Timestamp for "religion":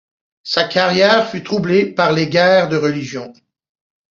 2.75-3.31